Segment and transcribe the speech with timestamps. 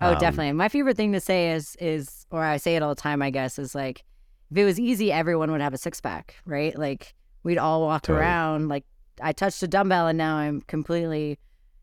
[0.00, 0.52] Oh, Um, definitely.
[0.52, 3.30] My favorite thing to say is is or I say it all the time, I
[3.30, 4.04] guess, is like
[4.50, 6.76] if it was easy, everyone would have a six pack, right?
[6.78, 8.20] Like we'd all walk Totally.
[8.20, 8.84] around like
[9.22, 11.38] I touched a dumbbell and now I'm completely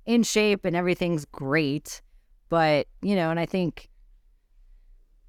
[0.05, 2.01] in shape and everything's great.
[2.49, 3.89] But, you know, and I think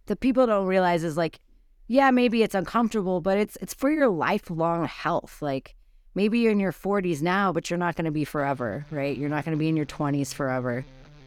[0.07, 1.41] the people don't realize is like,
[1.86, 5.43] yeah, maybe it's uncomfortable, but it's it's for your lifelong health.
[5.43, 5.75] Like
[6.14, 9.16] maybe you're in your 40s now, but you're not going to be forever, right?
[9.16, 10.84] You're not going to be in your 20s forever.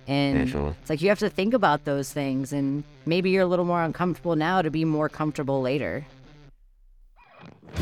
[0.08, 0.76] And Definitely.
[0.82, 3.84] it's like you have to think about those things, and maybe you're a little more
[3.84, 6.06] uncomfortable now to be more comfortable later.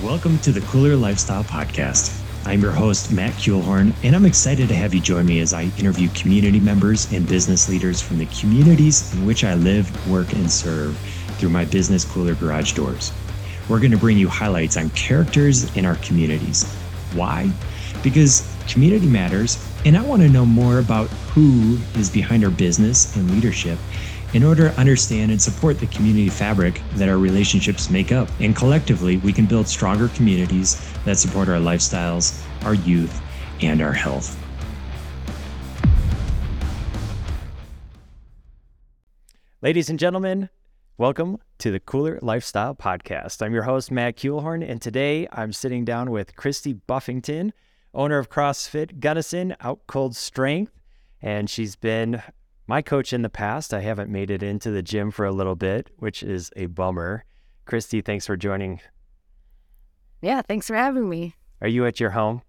[0.03, 2.21] Welcome to the Kooler Lifestyle Podcast.
[2.45, 5.63] I'm your host, Matt Kuehlhorn, and I'm excited to have you join me as I
[5.77, 10.49] interview community members and business leaders from the communities in which I live, work, and
[10.49, 10.97] serve
[11.37, 13.11] through my business Kooler Garage doors.
[13.67, 16.63] We're going to bring you highlights on characters in our communities.
[17.13, 17.51] Why?
[18.03, 23.15] Because community matters, and I want to know more about who is behind our business
[23.15, 23.79] and leadership
[24.33, 28.27] in order to understand and support the community fabric that our relationships make up.
[28.39, 33.21] And collectively, we can build stronger communities that support our lifestyles, our youth,
[33.61, 34.37] and our health.
[39.61, 40.49] Ladies and gentlemen,
[40.97, 43.41] welcome to the Kooler Lifestyle Podcast.
[43.41, 47.53] I'm your host, Matt Kuehlhorn, and today I'm sitting down with Christy Buffington,
[47.93, 50.73] owner of CrossFit Gunnison Out Cold Strength.
[51.21, 52.21] And she's been
[52.67, 53.73] my coach in the past.
[53.73, 57.25] I haven't made it into the gym for a little bit, which is a bummer.
[57.65, 58.79] Christy, thanks for joining.
[60.21, 61.35] Yeah, thanks for having me.
[61.61, 62.41] Are you at your home?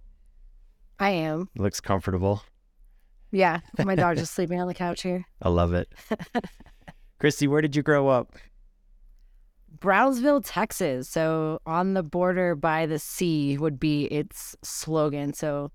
[0.98, 1.48] I am.
[1.56, 2.42] Looks comfortable.
[3.32, 5.24] Yeah, my dog's just sleeping on the couch here.
[5.40, 5.88] I love it.
[7.18, 8.34] Christy, where did you grow up?
[9.80, 11.08] Brownsville, Texas.
[11.08, 15.32] So on the border by the sea would be its slogan.
[15.32, 15.72] So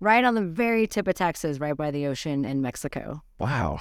[0.00, 3.22] right on the very tip of Texas, right by the ocean in Mexico.
[3.38, 3.80] Wow.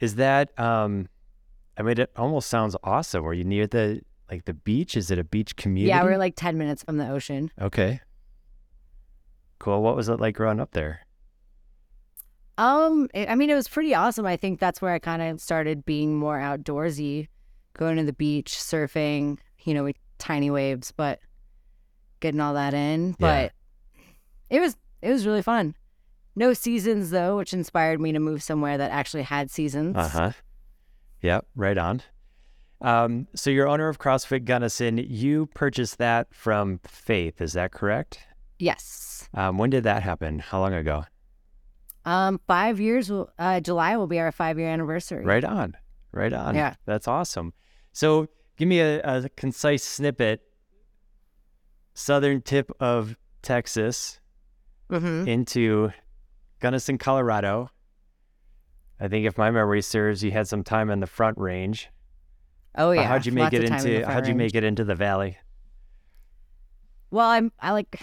[0.00, 1.08] Is that um
[1.78, 3.22] I mean it almost sounds awesome.
[3.22, 4.00] Were you near the
[4.30, 4.96] like the beach?
[4.96, 5.88] Is it a beach community?
[5.88, 7.50] Yeah, we're like 10 minutes from the ocean.
[7.60, 8.00] Okay.
[9.58, 9.82] Cool.
[9.82, 11.00] What was it like growing up there?
[12.58, 14.26] Um, it, I mean, it was pretty awesome.
[14.26, 17.28] I think that's where I kind of started being more outdoorsy,
[17.76, 21.20] going to the beach, surfing, you know, with tiny waves, but
[22.20, 23.08] getting all that in.
[23.10, 23.14] Yeah.
[23.18, 23.52] But
[24.50, 25.74] it was it was really fun.
[26.34, 29.96] No seasons though, which inspired me to move somewhere that actually had seasons.
[29.96, 30.32] Uh-huh.
[31.22, 32.02] Yep, right on.
[32.82, 34.98] Um, so you're owner of CrossFit Gunnison.
[34.98, 38.20] You purchased that from Faith, is that correct?
[38.58, 39.28] Yes.
[39.34, 40.38] Um, when did that happen?
[40.38, 41.04] How long ago?
[42.04, 43.10] Um, five years.
[43.10, 45.24] Will, uh, July will be our five year anniversary.
[45.24, 45.76] Right on.
[46.12, 46.54] Right on.
[46.54, 46.74] Yeah.
[46.84, 47.52] That's awesome.
[47.96, 50.42] So give me a, a concise snippet.
[51.94, 54.20] Southern tip of Texas
[54.90, 55.26] Mm-hmm.
[55.26, 55.90] into
[56.60, 57.70] Gunnison, Colorado.
[59.00, 61.88] I think if my memory serves, you had some time in the front range.
[62.76, 63.02] Oh Uh, yeah.
[63.04, 64.38] how'd you make Lots it time in into how'd you range.
[64.38, 65.38] make it into the valley?
[67.10, 67.98] Well, I'm I like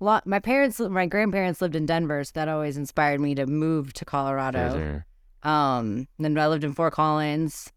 [0.00, 0.26] lot.
[0.26, 4.04] My parents, my grandparents lived in Denver, so that always inspired me to move to
[4.04, 5.02] Colorado.
[5.44, 7.72] Um, then I lived in Fort Collins,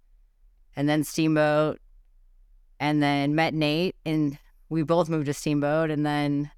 [0.76, 1.80] and then Steamboat,
[2.80, 4.38] and then met Nate, and
[4.70, 6.52] we both moved to Steamboat, and then,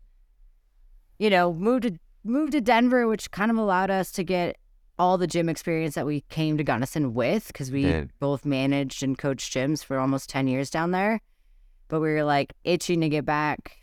[1.19, 4.57] you know, moved to moved to Denver, which kind of allowed us to get
[4.97, 9.17] all the gym experience that we came to Gunnison with, because we both managed and
[9.17, 11.19] coached gyms for almost ten years down there.
[11.89, 13.77] But we were like itching to get back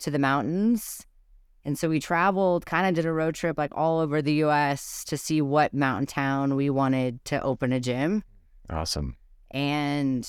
[0.00, 1.06] to the mountains.
[1.64, 5.04] And so we traveled, kind of did a road trip like all over the US
[5.04, 8.24] to see what mountain town we wanted to open a gym.
[8.68, 9.16] Awesome.
[9.52, 10.28] And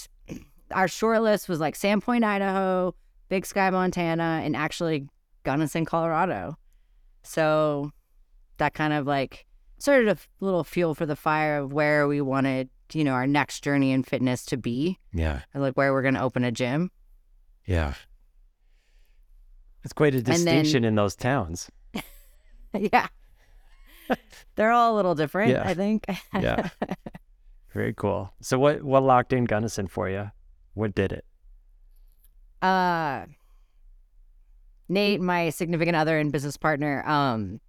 [0.72, 2.94] our short list was like Sandpoint, Idaho,
[3.30, 5.08] Big Sky, Montana, and actually
[5.44, 6.58] Gunnison, Colorado.
[7.24, 7.92] So
[8.58, 9.46] that kind of like
[9.78, 13.64] started a little fuel for the fire of where we wanted, you know, our next
[13.64, 15.42] journey in fitness to be, Yeah.
[15.54, 16.92] and like where we're going to open a gym.
[17.66, 17.94] Yeah.
[19.84, 21.70] It's quite a then- distinction in those towns.
[22.74, 23.08] yeah.
[24.56, 25.64] They're all a little different, Yeah.
[25.66, 26.06] I think.
[26.34, 26.70] Yeah.
[27.74, 28.34] Very cool.
[28.42, 30.32] So what what locked in Gunnison for you?
[30.74, 31.26] What did it?
[32.62, 33.26] uh
[34.90, 37.60] Nate, my significant other and business partner, um,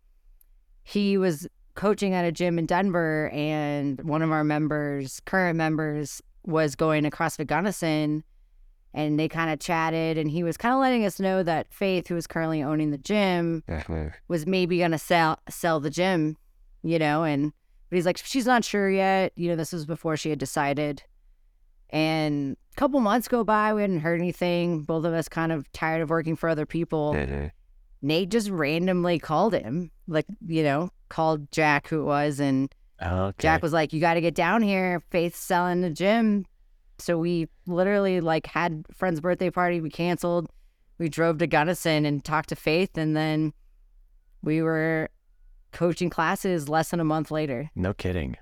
[0.83, 6.21] he was coaching at a gym in Denver, and one of our members, current members,
[6.45, 8.25] was going to CrossFit Gunnison,
[8.93, 12.09] and they kind of chatted, and he was kind of letting us know that Faith,
[12.09, 13.63] who is currently owning the gym,
[14.29, 16.37] was maybe gonna sell sell the gym,
[16.83, 17.53] you know, and
[17.95, 19.31] but he's like, she's not sure yet.
[19.37, 21.05] You know, this was before she had decided.
[21.91, 24.83] And a couple months go by, we hadn't heard anything.
[24.83, 27.13] Both of us kind of tired of working for other people.
[27.15, 27.47] Mm-hmm.
[28.03, 33.37] Nate just randomly called him, like, you know, called Jack, who it was, and Okay.
[33.39, 35.01] Jack was like, "You got to get down here.
[35.11, 36.47] Faith's selling the gym."
[36.99, 39.81] So we literally like had a friend's birthday party.
[39.81, 40.49] We canceled.
[40.99, 43.53] We drove to Gunnison and talked to Faith, and then
[44.43, 45.11] we were
[45.75, 47.71] coaching classes less than a month later.
[47.75, 48.37] no kidding.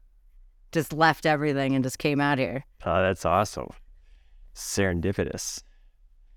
[0.71, 2.65] Just left everything and just came out here.
[2.87, 3.69] Oh, that's awesome.
[4.55, 5.63] Serendipitous.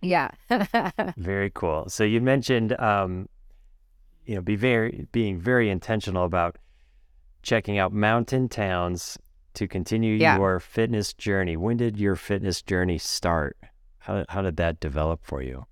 [0.02, 0.30] Yeah.
[1.18, 1.86] Very cool.
[1.90, 3.30] So you mentioned, um,
[4.26, 6.58] you know, be very being very intentional about
[7.44, 9.18] checking out mountain towns
[9.54, 10.38] to continue Yeah.
[10.38, 11.56] your fitness journey.
[11.56, 13.56] When did your fitness journey start?
[14.00, 15.66] How how did that develop for you?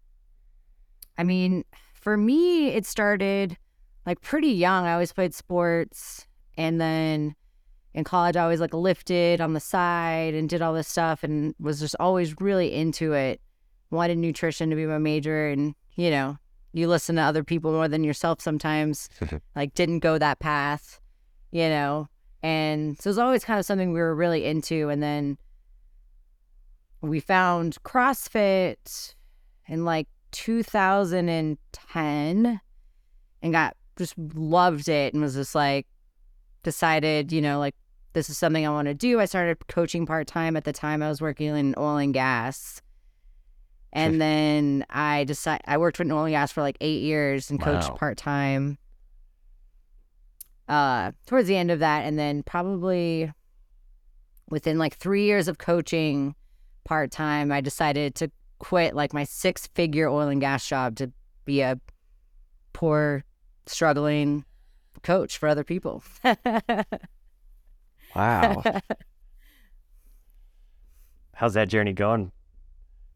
[1.17, 3.57] I mean, for me, it started
[4.05, 4.85] like pretty young.
[4.85, 6.27] I always played sports.
[6.57, 7.35] And then
[7.93, 11.55] in college, I always like lifted on the side and did all this stuff and
[11.59, 13.41] was just always really into it.
[13.91, 15.47] Wanted nutrition to be my major.
[15.47, 16.37] And, you know,
[16.73, 19.09] you listen to other people more than yourself sometimes.
[19.55, 20.99] like, didn't go that path,
[21.51, 22.07] you know.
[22.41, 24.89] And so it was always kind of something we were really into.
[24.89, 25.37] And then
[27.01, 29.15] we found CrossFit
[29.67, 32.61] in like 2010
[33.41, 35.87] and got just loved it and was just like
[36.63, 37.75] decided, you know, like
[38.13, 39.19] this is something I want to do.
[39.19, 41.01] I started coaching part time at the time.
[41.01, 42.81] I was working in oil and gas.
[43.91, 47.61] And then I decided I worked with oil and gas for like eight years and
[47.61, 47.95] coached Wow.
[47.95, 48.77] part time.
[50.67, 53.31] Uh, towards the end of that, and then probably
[54.49, 56.35] within like three years of coaching
[56.85, 61.11] part time, I decided to quit like my six figure oil and gas job to
[61.45, 61.79] be a
[62.71, 63.23] poor,
[63.65, 64.45] struggling
[65.01, 66.03] coach for other people.
[68.15, 68.63] Wow.
[71.33, 72.31] How's that journey going?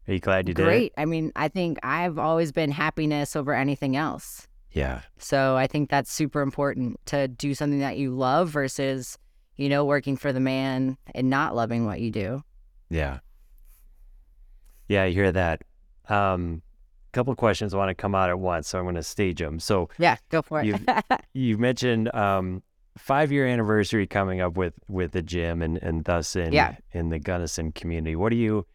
[0.06, 0.64] Are you glad you did it?
[0.64, 0.92] Great.
[0.96, 4.48] I mean, I think I've always been happiness over anything else.
[4.72, 5.02] Yeah.
[5.18, 9.18] So I think that's super important to do something that you love versus,
[9.56, 12.42] you know, working for the man and not loving what you do.
[12.90, 13.18] Yeah.
[14.88, 15.62] Yeah, I hear that.
[16.08, 16.62] Um,
[17.12, 19.58] couple questions want to come out at once, so I'm going to stage them.
[19.60, 20.66] So Yeah, go for it.
[20.66, 20.84] You've-
[21.34, 22.62] you mentioned um,
[22.96, 26.76] five year anniversary coming up with with the gym and and thus in Yeah.
[26.92, 28.16] in the Gunnison community.
[28.16, 28.66] What do you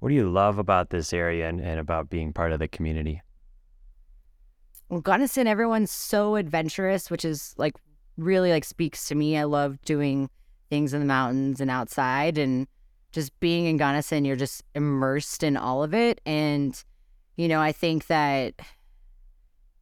[0.00, 3.22] what do you love about this area and, and about being part of the community?
[4.90, 7.74] well, Gunnison, everyone's so adventurous, which is like
[8.16, 9.36] really like speaks to me.
[9.38, 10.28] I love doing
[10.70, 12.66] things in the mountains and outside and
[13.12, 16.20] just being in Gunnison, you're just immersed in all of it.
[16.26, 16.82] And,
[17.36, 18.54] you know, I think that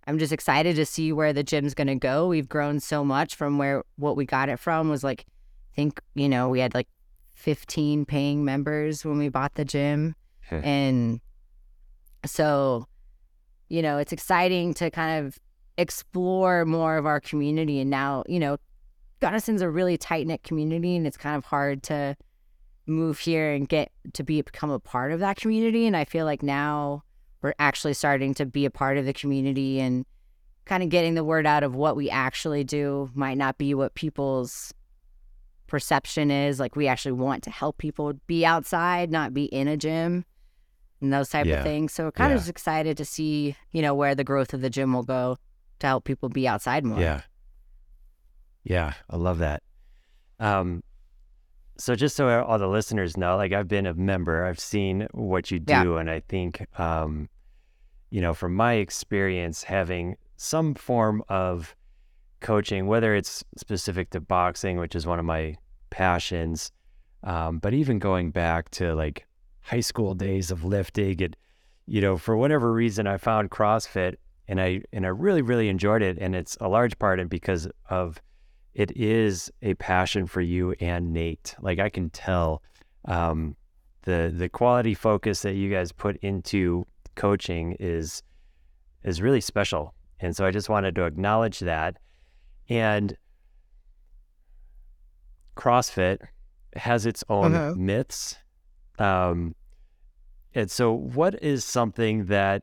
[0.07, 2.27] I'm just excited to see where the gym's gonna go.
[2.29, 5.27] We've grown so much from where what we got it from was like
[5.73, 6.89] I think, you know, we had like
[7.35, 10.15] 15 paying members when we bought the gym.
[10.63, 11.21] And
[12.27, 12.87] so,
[13.69, 15.39] you know, it's exciting to kind of
[15.79, 17.81] explore more of our community.
[17.81, 18.59] And now, you know,
[19.23, 22.17] Gunnison's a really tight knit community, and it's kind of hard to
[22.87, 25.87] move here and get to be become a part of that community.
[25.87, 27.03] And I feel like now
[27.43, 30.07] we're actually starting to be a part of the community and
[30.65, 33.95] kind of getting the word out of what we actually do might not be what
[33.95, 34.73] people's
[35.67, 36.61] perception is.
[36.61, 40.25] Like we actually want to help people be outside, not be in a gym
[41.01, 41.57] and those type Yeah.
[41.59, 41.93] of things.
[41.93, 42.37] So we're kind Yeah.
[42.37, 45.37] of just excited to see, you know, where the growth of the gym will go
[45.81, 47.01] to help people be outside more.
[47.01, 47.23] Yeah.
[48.65, 49.63] Yeah, I love that.
[50.39, 50.85] Um,
[51.79, 55.51] so just so all the listeners know, like I've been a member, I've seen what
[55.51, 55.99] you do, Yeah.
[55.99, 57.29] and I think, um,
[58.13, 61.75] you know, from my experience, having some form of
[62.41, 65.57] coaching, whether it's specific to boxing, which is one of my
[65.89, 66.71] passions,
[67.25, 69.27] um, but even going back to like
[69.63, 71.35] high school days of lifting, and
[71.87, 74.17] you know, for whatever reason, I found CrossFit,
[74.47, 77.67] and I and I really really enjoyed it, and it's a large part and because
[77.89, 78.21] of
[78.75, 81.55] it is a passion for you and Nate.
[81.63, 82.61] Like I can tell
[83.07, 83.57] um,
[84.03, 88.23] the the quality focus that you guys put into coaching is
[89.05, 89.95] is really special.
[90.21, 91.99] And so I just wanted to acknowledge that.
[92.69, 93.17] And
[95.57, 96.19] CrossFit
[96.77, 97.75] has its own Uh-huh.
[97.77, 98.39] myths.
[98.99, 99.55] Um,
[100.55, 102.63] and so, what is something that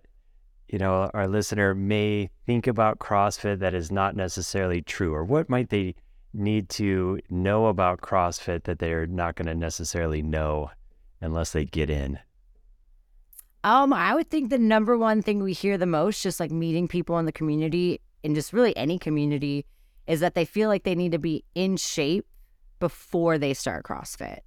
[0.67, 5.49] you know our listener may think about CrossFit that is not necessarily true, or what
[5.49, 5.95] might they
[6.33, 10.69] need to know about CrossFit that they're not going to necessarily know
[11.21, 12.19] unless they get in?
[13.63, 16.87] Um, I would think the number one thing we hear the most, just like meeting
[16.87, 19.65] people in the community and just really any community,
[20.07, 22.25] is that they feel like they need to be in shape
[22.79, 24.39] before they start CrossFit.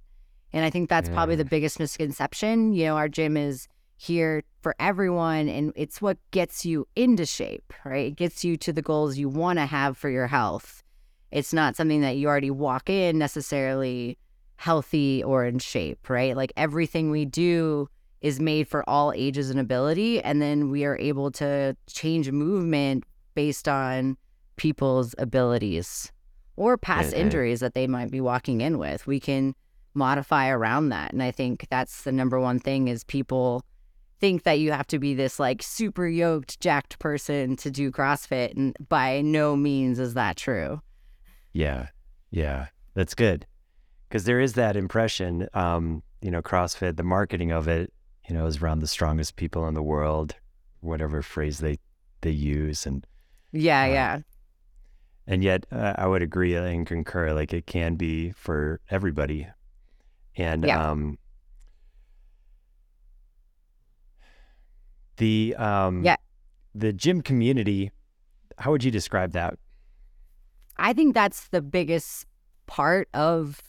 [0.51, 2.73] And I think that's probably the biggest misconception.
[2.73, 3.67] You know, our gym is
[3.97, 8.07] here for everyone and it's what gets you into shape, right?
[8.07, 10.83] It gets you to the goals you want to have for your health.
[11.31, 14.17] it's not something that you already walk in necessarily
[14.57, 16.37] healthy or in shape, right?
[16.37, 17.89] Like everything we do
[18.23, 20.19] is made for all ages and ability.
[20.23, 23.03] And then we are able to change movement
[23.35, 24.17] based on
[24.55, 26.11] people's abilities
[26.55, 27.17] or past Mhm.
[27.19, 29.05] injuries that they might be walking in with.
[29.05, 29.53] We can
[29.93, 31.11] modify around that.
[31.11, 33.63] And I think that's the number one thing is people
[34.19, 38.55] think that you have to be this like super yoked, jacked person to do CrossFit.
[38.55, 40.81] And by no means is that true.
[41.51, 41.87] Yeah,
[42.31, 43.45] yeah, that's good
[44.07, 45.49] because there is that impression.
[45.53, 47.91] Um, you know, CrossFit, the marketing of it,
[48.27, 50.35] you know, is around the strongest people in the world,
[50.79, 51.79] whatever phrase they
[52.21, 53.05] they use, and
[53.51, 54.19] Yeah, Uh, yeah.
[55.27, 57.33] and yet uh, I would agree and concur.
[57.33, 59.47] Like it can be for everybody,
[60.35, 60.91] and Yeah.
[60.91, 61.17] um,
[65.17, 66.15] the um, Yeah.
[66.73, 67.91] the gym community.
[68.57, 69.57] How would you describe that?
[70.77, 72.25] I think that's the biggest
[72.65, 73.61] part of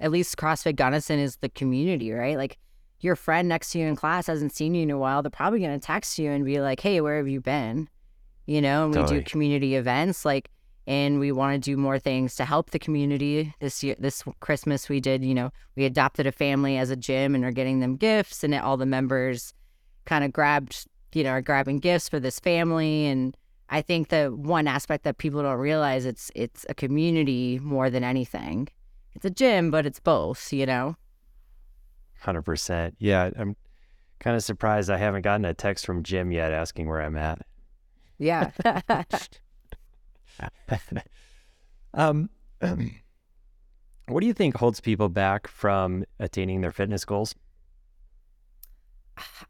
[0.00, 2.36] at least CrossFit Gunnison is the community, right?
[2.36, 2.58] Like
[3.02, 5.22] your friend next to you in class hasn't seen you in a while.
[5.22, 7.88] They're probably going to text you and be like, hey, where have you been?
[8.46, 9.20] You know, and we Totally.
[9.20, 10.50] do community events like,
[10.86, 13.54] and we want to do more things to help the community.
[13.60, 17.34] This year, this Christmas, we did, you know, we adopted a family as a gym
[17.34, 19.54] and are getting them gifts, and all the members
[20.06, 23.06] kind of grabbed, you know, are grabbing gifts for this family.
[23.06, 23.36] And
[23.68, 28.02] I think the one aspect that people don't realize it's it's a community more than
[28.02, 28.68] anything.
[29.14, 30.96] It's a gym, but it's both, you know.
[32.22, 32.94] Hundred percent.
[32.98, 33.56] Yeah, I'm
[34.20, 37.44] kind of surprised I haven't gotten a text from Jim yet asking where I'm at.
[38.16, 38.52] Yeah.
[41.94, 42.30] um,
[44.06, 47.34] what do you think holds people back from attaining their fitness goals?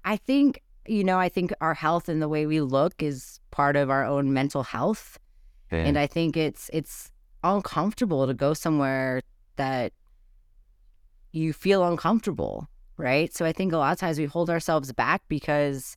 [0.06, 3.76] I think, you know, I think our health and the way we look is part
[3.76, 5.18] of our own mental health.
[5.70, 7.12] And I think it's it's
[7.44, 9.22] uncomfortable to go somewhere
[9.56, 9.92] that
[11.32, 13.34] you feel uncomfortable, right?
[13.34, 15.96] So I think a lot of times we hold ourselves back because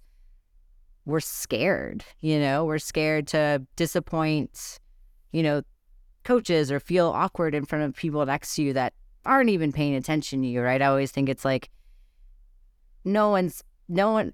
[1.05, 4.79] we're scared, you know, we're scared to disappoint,
[5.31, 5.61] you know,
[6.23, 8.93] coaches or feel awkward in front of people next to you that
[9.25, 10.81] aren't even paying attention to you, right?
[10.81, 11.69] I always think it's like
[13.03, 14.33] no one's no one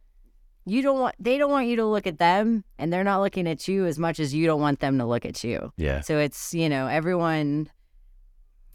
[0.66, 3.48] you don't want they don't want you to look at them and they're not looking
[3.48, 5.74] at you as much as you don't want them to look at you.
[5.76, 7.70] yeah, So it's, you know, everyone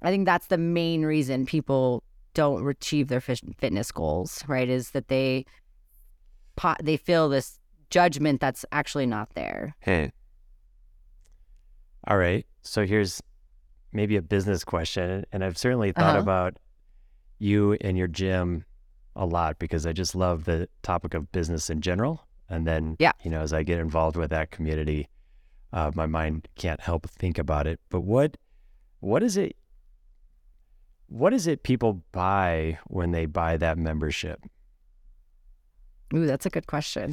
[0.03, 2.03] I think that's the main reason people
[2.37, 4.69] don't achieve their fit- fitness goals, right?
[4.69, 5.45] Is that they
[6.83, 7.59] they feel this
[7.91, 9.75] judgment that's actually not there.
[9.81, 10.13] Hey.
[12.07, 12.47] All right.
[12.63, 13.23] So here's
[13.93, 16.19] maybe a business question, and I've certainly thought Uh-huh.
[16.21, 16.59] about
[17.39, 18.65] you and your gym
[19.15, 22.27] a lot because I just love the topic of business in general.
[22.49, 23.13] And then, Yeah.
[23.23, 25.09] you know, as I get involved with that community,
[25.73, 27.81] uh, my mind can't help think about it.
[27.89, 28.37] But what,
[29.01, 29.57] what is it?
[31.09, 34.41] What is it people buy when they buy that membership?
[36.15, 37.13] Ooh, that's a good question.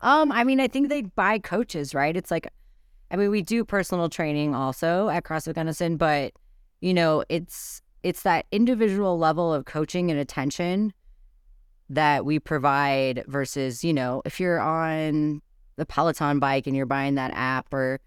[0.00, 2.16] Um, I mean, I think they buy coaches, right?
[2.16, 2.48] It's like,
[3.10, 6.32] I mean, we do personal training also at CrossFit Gunnison, but
[6.80, 10.92] you know, it's it's that individual level of coaching and attention
[11.90, 15.42] that we provide versus, you know, if you're on
[15.76, 18.00] the Peloton bike and you're buying that app or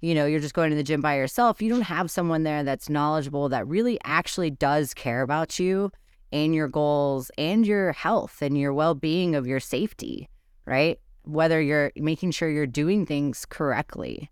[0.00, 2.64] you know, you're just going to the gym by yourself, you don't have someone there
[2.64, 5.92] that's knowledgeable that really actually does care about you
[6.32, 10.28] and your goals and your health and your well-being of your safety,
[10.64, 10.98] right?
[11.24, 14.30] Whether you're making sure you're doing things correctly.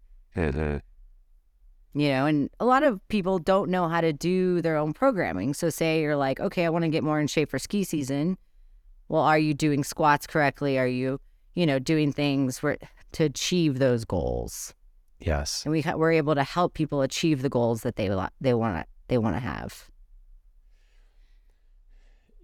[1.95, 5.53] You know and a lot of people don't know how to do their own programming.
[5.53, 8.39] So say you're like okay i want to get more in shape for ski season.
[9.09, 10.79] Well are you doing squats correctly?
[10.79, 11.19] Are you
[11.55, 12.77] you know doing things for
[13.13, 14.75] to achieve those goals
[15.21, 15.65] Yes.
[15.65, 18.09] and we we're able to help people achieve the goals that they
[18.41, 19.89] they want to they want to have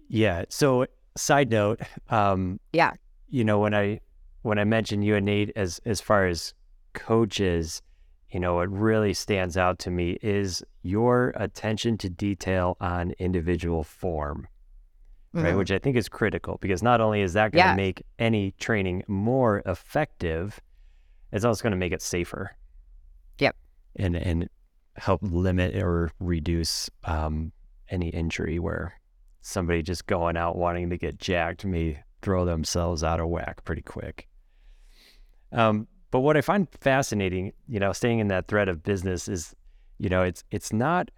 [0.07, 0.45] Yeah.
[0.49, 0.85] So,
[1.17, 1.79] side note,
[2.09, 2.93] um, Yeah.
[3.27, 4.01] you know, when I
[4.43, 6.53] when I mentioned you and Nate as as far as
[6.93, 7.81] coaches,
[8.29, 13.83] you know, what really stands out to me is your attention to detail on individual
[13.83, 14.47] form,
[15.33, 15.53] right?
[15.53, 15.57] Mhm.
[15.57, 17.75] Which I think is critical because not only is that going to Yeah.
[17.75, 20.59] make any training more effective,
[21.31, 22.51] it's also going to make it safer.
[23.97, 24.49] And and
[24.97, 27.51] help limit or reduce um,
[27.89, 28.99] any injury where
[29.41, 33.81] somebody just going out wanting to get jacked may throw themselves out of whack pretty
[33.81, 34.27] quick.
[35.51, 39.55] Um, but what I find fascinating, you know, staying in that thread of business is,
[39.99, 41.11] you know, it's it's not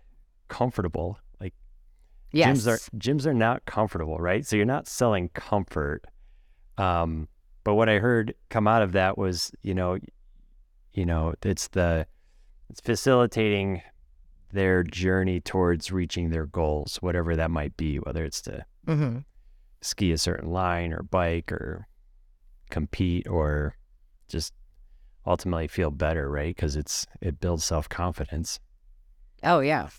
[0.47, 1.19] comfortable.
[1.39, 1.53] Like
[2.31, 4.45] yes gyms are gyms are not comfortable, right?
[4.45, 6.05] So you're not selling comfort.
[6.77, 7.27] Um,
[7.63, 9.97] but what I heard come out of that was, you know,
[10.93, 12.07] you know, it's the
[12.69, 13.81] it's facilitating
[14.51, 19.19] their journey towards reaching their goals, whatever that might be, whether it's to Mm-hmm.
[19.81, 21.87] ski a certain line or bike or
[22.69, 23.75] compete or
[24.29, 24.53] just
[25.25, 26.55] ultimately feel better, right?
[26.55, 28.59] Because it's it builds self confidence.
[29.43, 29.89] Oh yeah.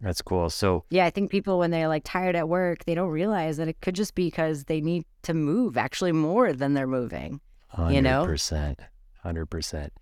[0.00, 0.48] That's cool.
[0.48, 3.66] So Yeah, I think people when they're like tired at work, they don't realize that
[3.66, 7.40] it could just be because they need to move actually more than they're moving.
[7.68, 8.24] hundred You know?
[8.24, 8.78] percent,
[9.24, 9.92] hundred percent.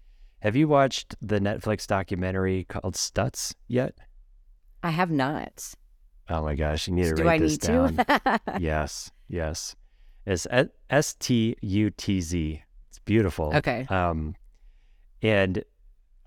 [0.47, 3.97] Have you watched the Netflix documentary called Stutz yet?
[4.81, 5.75] I have not.
[6.29, 7.97] Oh my gosh, you need to Do write I this need down.
[7.97, 8.41] to?
[8.61, 9.75] yes, yes.
[10.25, 10.47] It's
[10.89, 12.63] S T U T Z.
[12.91, 13.57] It's beautiful.
[13.57, 13.89] okay.
[13.91, 14.37] Um,
[15.21, 15.65] and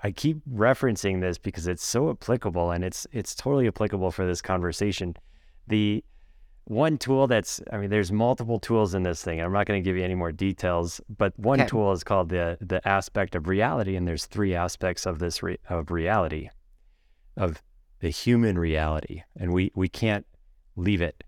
[0.04, 4.42] I keep referencing this because it's so applicable and it's it's totally applicable for this
[4.42, 5.16] conversation.
[5.68, 6.04] The
[6.70, 9.42] one tool that's I mean, there's multiple tools in this thing.
[9.42, 11.68] I'm not going to give you any more details, but one Okay.
[11.70, 15.58] tool is called the the aspect of reality, and there's three aspects of this re,
[15.68, 16.50] of reality,
[17.36, 17.62] of
[18.02, 20.26] the human reality, and we we can't
[20.76, 21.24] leave it.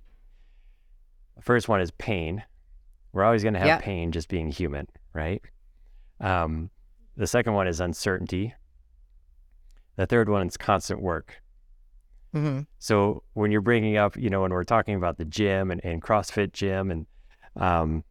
[1.36, 2.44] The first one is pain.
[3.12, 3.80] We're always going to have Yeah.
[3.80, 5.42] pain just being human, right?
[6.20, 6.70] Um,
[7.18, 8.54] the second one is uncertainty.
[9.96, 11.42] The third one is constant work.
[12.34, 15.84] Hmm So when you're bringing up, you know, when we're talking about the gym and,
[15.84, 17.06] and CrossFit gym, and
[17.56, 18.04] um,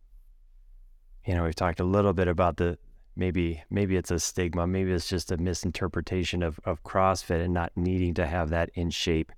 [1.26, 2.78] you know, we've talked a little bit about the
[3.16, 7.72] maybe maybe it's a stigma, maybe it's just a misinterpretation of of CrossFit and not
[7.76, 9.32] needing to have that in shape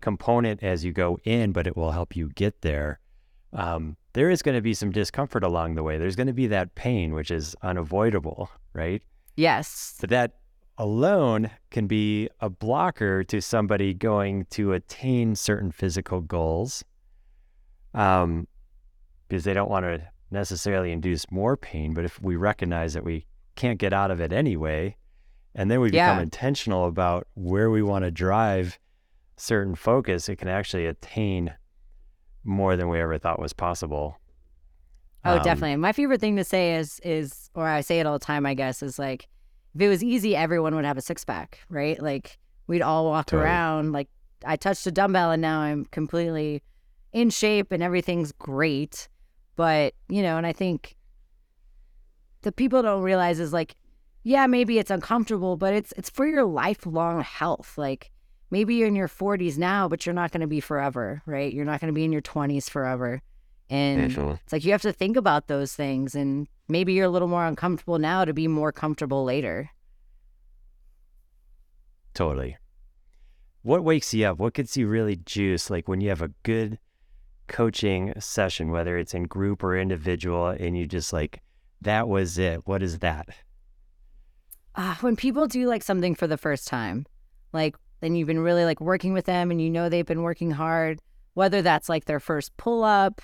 [0.00, 3.00] component as you go in, but it will help you get there.
[3.52, 5.98] Um, there is going to be some discomfort along the way.
[5.98, 9.02] There's going to be that pain, which is unavoidable, right?
[9.36, 9.96] Yes.
[10.00, 10.32] But that
[10.78, 16.84] alone can be a blocker to somebody going to attain certain physical goals
[17.94, 18.46] um,
[19.28, 21.94] because they don't want to necessarily induce more pain.
[21.94, 24.96] But if we recognize that we can't get out of it anyway,
[25.54, 28.78] and then we become intentional about where we want to drive
[29.36, 31.52] certain focus, it can actually attain
[32.44, 34.16] more than we ever thought was possible.
[35.24, 35.76] Oh, Um, definitely.
[35.76, 38.54] My favorite thing to say is is or I say it all the time, I
[38.54, 39.26] guess, is like
[39.74, 42.00] if it was easy, everyone would have a six pack, right?
[42.02, 43.44] Like we'd all walk Totally.
[43.44, 44.08] around like
[44.44, 46.62] I touched a dumbbell and now I'm completely
[47.12, 49.08] in shape and everything's great.
[49.56, 50.96] But, you know, and I think
[52.42, 53.74] the people don't realize is like,
[54.22, 57.76] yeah, maybe it's uncomfortable, but it's it's for your lifelong health.
[57.76, 58.10] Like
[58.50, 61.52] maybe you're in your 40s now, but you're not going to be forever, right?
[61.52, 63.22] You're not going to be in your 20s forever.
[63.70, 64.00] And
[64.44, 67.46] it's like you have to think about those things and maybe you're a little more
[67.46, 69.70] uncomfortable now to be more comfortable later.
[72.14, 72.56] Totally.
[73.62, 74.38] What wakes you up?
[74.38, 75.70] What gets you really juiced?
[75.70, 76.78] Like when you have a good
[77.48, 81.42] coaching session, whether it's in group or individual, and you just like,
[81.80, 82.66] that was it.
[82.66, 83.28] What is that?
[84.74, 87.06] Ah, when people do like something for the first time,
[87.52, 90.50] like then you've been really like working with them and you know they've been working
[90.50, 91.00] hard,
[91.34, 93.20] whether that's like their first pull up,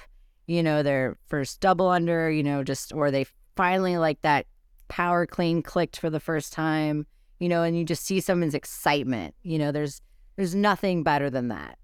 [0.46, 3.26] you know, their first double under, you know, just or they
[3.57, 4.46] finally like that
[4.88, 7.07] power clean clicked for the first time,
[7.38, 9.35] you know, and you just see someone's excitement.
[9.42, 10.00] You know, there's
[10.37, 11.78] there's nothing better than that.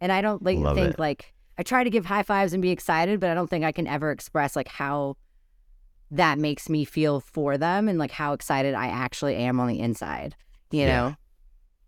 [0.00, 0.98] And I don't like Love think it.
[0.98, 3.72] like I try to give high fives and be excited, but I don't think I
[3.72, 5.16] can ever express like how
[6.10, 9.80] that makes me feel for them and like how excited I actually am on the
[9.80, 10.36] inside.
[10.70, 10.86] You Yeah.
[11.00, 11.16] know,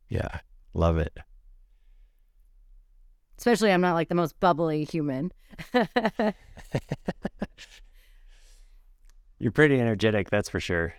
[0.09, 0.41] Yeah.
[0.75, 1.17] Love it.
[3.39, 5.33] Especially I'm not like the most bubbly human.
[9.39, 10.95] You're pretty energetic, that's for sure.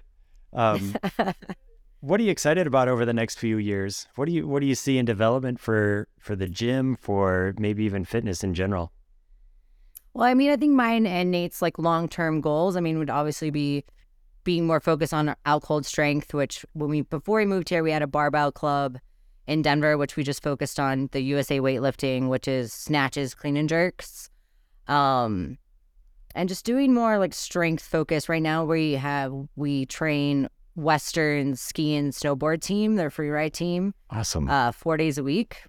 [0.54, 0.96] Um,
[2.02, 4.08] what are you excited about over the next few years?
[4.16, 7.84] What do you What do you see in development for for the gym, for maybe
[7.84, 8.92] even fitness in general?
[10.14, 12.76] Well, I mean, I think mine and Nate's like long term goals.
[12.76, 13.86] I mean, would obviously be
[14.44, 18.02] being more focused on cold strength, which when we before we moved here, we had
[18.02, 18.98] a barbell club
[19.48, 23.70] in Denver, which we just focused on the USA weightlifting, which is snatches, clean and
[23.70, 24.30] jerks,
[24.88, 25.58] um,
[26.36, 28.30] and just doing more like strength focus.
[28.30, 33.94] Right now, we have we train Western ski and snowboard team, their free ride team
[34.12, 34.48] Awesome.
[34.50, 35.64] uh, four days a week.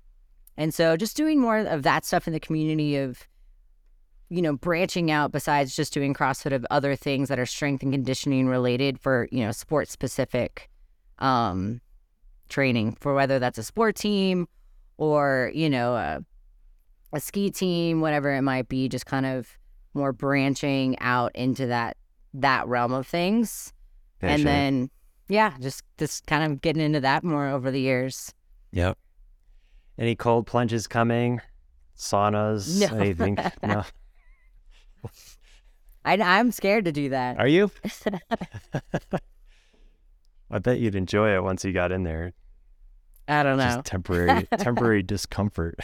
[0.58, 3.26] And so just doing more of that stuff in the community of,
[4.28, 7.92] you know, branching out besides just doing CrossFit of other things that are strength and
[7.92, 10.68] conditioning related for, you know, sport specific
[11.20, 11.80] um,
[12.48, 14.48] training for whether that's a sport team
[14.96, 16.24] or, you know, a,
[17.12, 19.58] a ski team, whatever it might be, just kind of
[19.94, 21.96] more branching out into that
[22.34, 23.72] that realm of things.
[24.22, 24.50] Yeah, and sure.
[24.50, 24.90] then
[25.28, 28.32] yeah, just just kind of getting into that more over the years.
[28.72, 28.98] Yep.
[29.98, 31.40] Any cold plunges coming?
[31.96, 32.80] Saunas?
[32.80, 32.96] No.
[32.98, 33.36] Anything?
[33.62, 33.82] no.
[36.04, 37.38] I, I'm scared to do that.
[37.38, 37.70] Are you?
[40.50, 42.32] I bet you'd enjoy it once you got in there.
[43.26, 43.64] I don't know.
[43.64, 45.78] Just temporary temporary discomfort.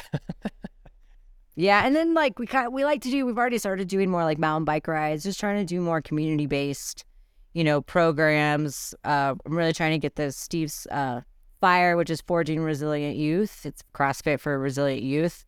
[1.57, 3.25] Yeah, and then like we kind we like to do.
[3.27, 6.47] We've already started doing more like mountain bike rides, just trying to do more community
[6.47, 7.05] based,
[7.53, 8.93] you know, programs.
[9.05, 11.21] Uh, I'm really trying to get the Steve's uh,
[11.61, 13.65] Fire, which is forging resilient youth.
[13.65, 15.45] It's CrossFit for resilient youth.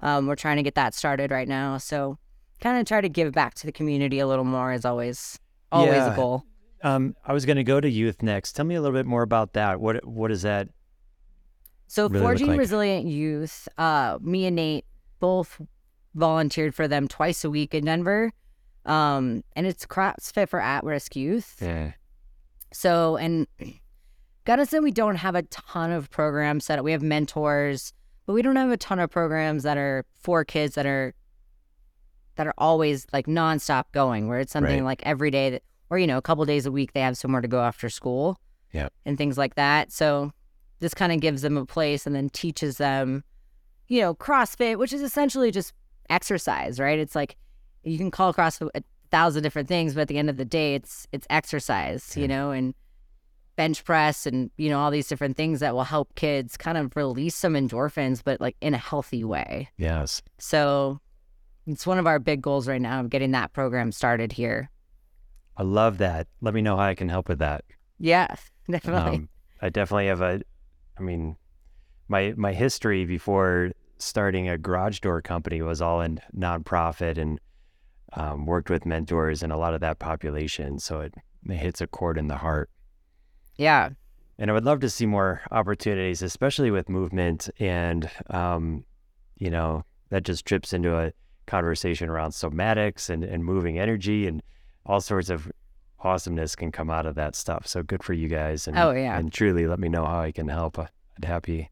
[0.00, 1.76] Um, we're trying to get that started right now.
[1.78, 2.18] So,
[2.60, 5.40] kind of try to give back to the community a little more is always
[5.72, 6.12] always Yeah.
[6.12, 6.44] a goal.
[6.82, 8.52] Um, I was going to go to youth next.
[8.52, 9.80] Tell me a little bit more about that.
[9.80, 10.68] What what is that?
[11.86, 12.58] So really forging like?
[12.58, 14.84] resilient youth, uh, me and Nate
[15.20, 15.60] both
[16.14, 18.32] volunteered for them twice a week in Denver.
[18.84, 21.56] Um, and it's CrossFit for at-risk youth.
[21.60, 21.92] Yeah.
[22.72, 23.46] So, and
[24.44, 26.84] Gunnison, we don't have a ton of programs set up.
[26.84, 27.92] We have mentors,
[28.26, 31.14] but we don't have a ton of programs that are for kids that are
[32.36, 34.84] that are always like nonstop going, where it's something Right.
[34.84, 37.40] like every day that, or you know, a couple days a week they have somewhere
[37.40, 38.38] to go after school,
[38.72, 38.92] Yep.
[39.06, 39.90] and things like that.
[39.92, 40.32] So,
[40.80, 43.24] this kind of gives them a place and then teaches them,
[43.88, 45.72] you know, CrossFit, which is essentially just
[46.10, 46.98] exercise, right?
[46.98, 47.36] It's like
[47.82, 50.74] you can call CrossFit a thousand different things, but at the end of the day,
[50.74, 52.22] it's it's exercise, Yeah.
[52.22, 52.74] you know, and
[53.56, 56.94] bench press and you know all these different things that will help kids kind of
[56.94, 59.68] release some endorphins, but like in a healthy way.
[59.78, 60.22] Yes.
[60.38, 61.00] So
[61.66, 64.70] it's one of our big goals right now of getting that program started here.
[65.58, 66.28] I love that.
[66.40, 67.64] Let me know how I can help with that.
[67.98, 68.34] Yeah,
[68.70, 69.16] definitely.
[69.16, 69.28] Um,
[69.60, 70.40] I definitely have a,
[70.98, 71.36] I mean,
[72.08, 77.40] my my history before starting a garage door company was all in nonprofit and
[78.12, 80.78] um, worked with mentors and a lot of that population.
[80.78, 81.14] So it,
[81.48, 82.70] it hits a chord in the heart.
[83.56, 83.90] yeah,
[84.38, 88.84] And I would love to see more opportunities, especially with movement and, um,
[89.36, 91.12] you know, that just trips into a
[91.46, 94.42] conversation around somatics and, and moving energy and
[94.88, 95.50] all sorts of
[96.00, 97.66] awesomeness can come out of that stuff.
[97.66, 98.66] So good for you guys.
[98.66, 99.16] And, Oh, yeah.
[99.18, 100.78] And truly let me know how I can help.
[100.78, 101.70] I'd happy,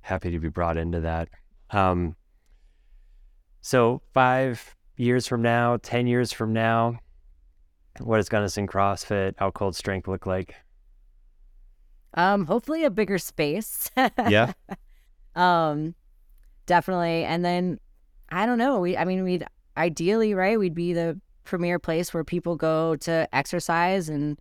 [0.00, 1.28] happy to be brought into that.
[1.70, 2.16] Um,
[3.60, 6.98] so five years from now, 10 years from now,
[8.00, 10.54] what is Gunnison CrossFit, How Cold Strength look like?
[12.14, 13.90] um, hopefully a bigger space.
[14.28, 14.52] Yeah.
[15.34, 15.94] um,
[16.66, 17.24] definitely.
[17.24, 17.80] And then
[18.30, 18.80] I don't know.
[18.80, 20.58] We, I mean, we'd ideally, right?
[20.58, 24.38] We'd be the premier place where people go to exercise and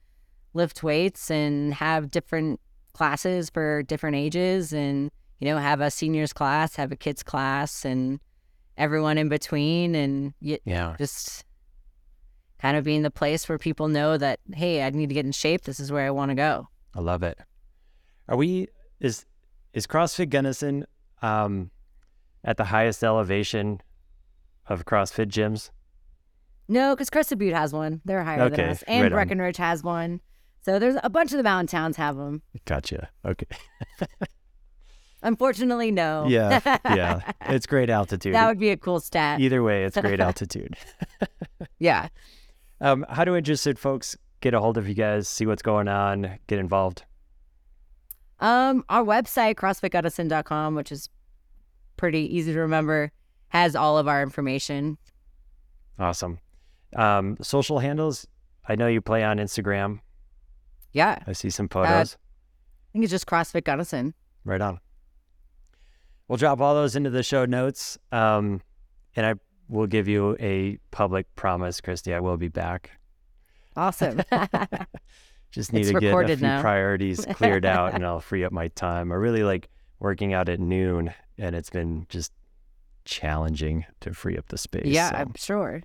[0.53, 2.59] lift weights and have different
[2.93, 5.09] classes for different ages and
[5.39, 8.19] you know have a seniors class have a kids class and
[8.77, 10.95] everyone in between and y- Yeah.
[10.97, 11.45] just
[12.59, 15.31] kind of being the place where people know that hey i need to get in
[15.31, 17.39] shape this is where i want to go I love it.
[18.27, 18.67] Are we
[18.99, 19.25] is
[19.73, 20.85] is CrossFit Gunnison
[21.21, 21.71] um
[22.43, 23.79] at the highest elevation
[24.67, 25.69] of CrossFit gyms?
[26.71, 29.15] No because crested butte has one they're higher Okay, than us and right on.
[29.17, 30.21] breckenridge has one
[30.61, 33.09] so there's a bunch of the mountain towns have them Gotcha.
[33.25, 33.45] Okay.
[35.23, 36.59] unfortunately no Yeah.
[36.85, 37.31] Yeah.
[37.41, 38.33] It's great altitude.
[38.33, 40.75] that would be a cool stat Either way, it's great altitude.
[41.79, 42.07] yeah
[42.79, 46.39] Um, how do interested folks get a hold of you guys, see what's going on,
[46.47, 47.03] get involved?
[48.39, 51.09] Um, our website, crossfitgunnison.com, which is
[51.95, 53.11] pretty easy to remember,
[53.49, 54.97] has all of our information.
[55.99, 56.39] Awesome.
[56.95, 58.27] Um, social handles.
[58.67, 59.99] I know you play on Instagram.
[60.93, 61.19] Yeah.
[61.25, 62.17] I see some photos.
[62.17, 64.13] I think it's just CrossFit Gunnison.
[64.43, 64.79] Right on.
[66.27, 67.97] We'll drop all those into the show notes.
[68.11, 68.61] Um,
[69.15, 69.35] and I
[69.67, 72.13] will give you a public promise, Christy.
[72.13, 72.91] I will be back.
[73.75, 74.21] Awesome.
[75.51, 76.61] Just need It's to get a few now.
[76.61, 79.11] priorities cleared out and I'll free up my time.
[79.11, 82.31] I really like working out at noon and it's been just
[83.03, 84.85] challenging to free up the space.
[84.85, 85.15] yeah, so.
[85.17, 85.83] I'm sure.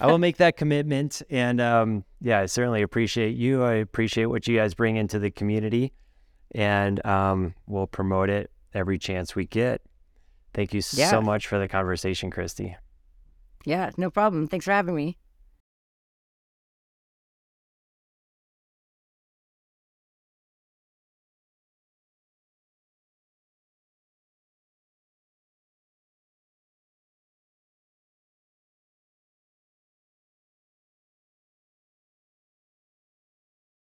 [0.00, 1.22] I will make that commitment.
[1.30, 3.62] And um, yeah, I certainly appreciate you.
[3.62, 5.92] I appreciate what you guys bring into the community.
[6.54, 9.80] And um, we'll promote it every chance we get.
[10.54, 11.10] Thank you Yeah.
[11.10, 12.76] so much for the conversation, Christy.
[13.64, 14.48] Yeah, no problem.
[14.48, 15.16] Thanks for having me.